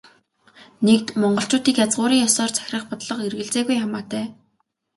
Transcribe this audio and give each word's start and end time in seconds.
Нэгд, 0.87 1.07
монголчуудыг 1.21 1.75
язгуурын 1.85 2.23
ёсоор 2.27 2.51
захирах 2.57 2.83
бодлого 2.89 3.23
эргэлзээгүй 3.29 3.77
хамаатай. 3.81 4.25